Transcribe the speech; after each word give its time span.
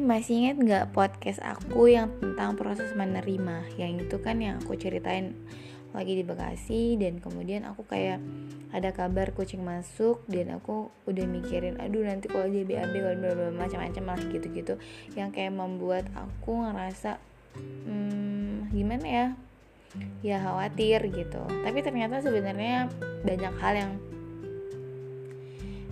masih 0.00 0.48
ingat 0.48 0.56
nggak 0.56 0.86
podcast 0.96 1.44
aku 1.44 1.92
yang 1.92 2.08
tentang 2.16 2.56
proses 2.56 2.96
menerima? 2.96 3.76
Yang 3.76 4.08
itu 4.08 4.16
kan 4.24 4.40
yang 4.40 4.56
aku 4.64 4.72
ceritain 4.72 5.36
lagi 5.92 6.16
di 6.16 6.24
Bekasi 6.24 6.96
dan 6.96 7.20
kemudian 7.20 7.64
aku 7.68 7.84
kayak 7.84 8.20
ada 8.72 8.92
kabar 8.92 9.32
kucing 9.36 9.64
masuk 9.64 10.24
dan 10.28 10.56
aku 10.56 10.92
udah 11.08 11.24
mikirin 11.24 11.80
aduh 11.80 12.04
nanti 12.04 12.28
kalau 12.28 12.44
dia 12.52 12.68
BAB 12.68 12.92
kalau 12.92 13.52
macam-macam 13.52 14.04
lah 14.16 14.20
gitu-gitu. 14.32 14.80
Yang 15.12 15.30
kayak 15.36 15.52
membuat 15.52 16.08
aku 16.16 16.64
ngerasa 16.64 17.20
hmm, 17.84 18.72
gimana 18.72 19.06
ya? 19.06 19.26
Ya 20.24 20.36
khawatir 20.40 21.04
gitu. 21.12 21.44
Tapi 21.64 21.78
ternyata 21.84 22.24
sebenarnya 22.24 22.88
banyak 23.24 23.54
hal 23.60 23.74
yang 23.76 23.92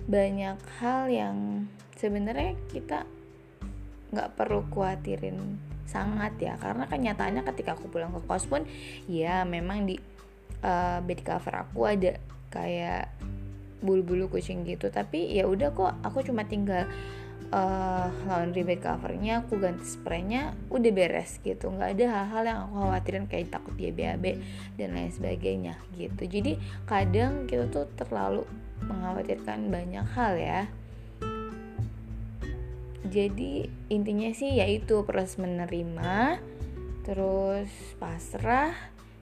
banyak 0.05 0.57
hal 0.81 1.01
yang 1.09 1.37
sebenarnya 1.97 2.53
kita 2.69 3.09
nggak 4.13 4.37
perlu 4.37 4.65
khawatirin 4.69 5.57
sangat 5.85 6.35
ya. 6.41 6.57
Karena 6.57 6.89
kenyataannya 6.89 7.45
ketika 7.53 7.77
aku 7.77 7.89
pulang 7.89 8.11
ke 8.13 8.21
kos 8.25 8.45
pun 8.49 8.65
ya 9.05 9.45
memang 9.45 9.85
di 9.85 9.95
uh, 10.65 10.99
bed 11.01 11.21
cover 11.21 11.65
aku 11.65 11.85
ada 11.85 12.17
kayak 12.49 13.13
bulu-bulu 13.85 14.27
kucing 14.27 14.65
gitu. 14.65 14.89
Tapi 14.89 15.33
ya 15.33 15.45
udah 15.45 15.71
kok 15.71 15.93
aku 16.01 16.25
cuma 16.25 16.45
tinggal 16.49 16.89
uh, 17.53 18.09
laundry 18.25 18.65
bed 18.65 18.81
covernya 18.81 19.45
aku 19.45 19.61
ganti 19.61 19.85
spraynya 19.85 20.57
udah 20.73 20.91
beres 20.91 21.37
gitu. 21.45 21.69
Nggak 21.69 21.89
ada 21.99 22.05
hal-hal 22.09 22.43
yang 22.45 22.59
aku 22.65 22.75
khawatirin 22.81 23.25
kayak 23.29 23.53
takut 23.53 23.73
dia 23.77 23.91
BAB 23.93 24.25
dan 24.79 24.89
lain 24.95 25.11
sebagainya 25.13 25.77
gitu. 25.99 26.23
Jadi 26.25 26.57
kadang 26.89 27.45
kita 27.45 27.69
tuh 27.69 27.85
terlalu 27.93 28.43
mengkhawatirkan 28.85 29.71
banyak 29.71 30.05
hal 30.13 30.33
ya 30.37 30.61
jadi 33.05 33.69
intinya 33.89 34.29
sih 34.33 34.57
yaitu 34.57 35.05
proses 35.05 35.37
menerima 35.37 36.41
terus 37.05 37.69
pasrah 38.01 38.73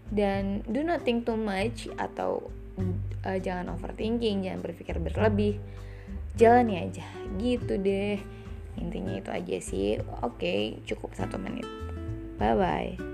dan 0.08 0.64
do 0.68 0.84
not 0.84 1.04
think 1.04 1.28
too 1.28 1.36
much 1.36 1.88
atau 2.00 2.48
uh, 3.28 3.40
jangan 3.40 3.76
overthinking 3.76 4.46
jangan 4.46 4.62
berpikir 4.62 4.98
berlebih. 5.00 5.60
Jalani 6.34 6.82
aja 6.90 7.06
gitu 7.38 7.78
deh. 7.78 8.18
Intinya 8.82 9.14
itu 9.22 9.30
aja 9.30 9.58
sih. 9.62 10.02
Oke 10.26 10.82
cukup 10.90 11.14
satu 11.14 11.38
menit. 11.38 11.68
Bye 12.42 12.58
bye 12.58 13.13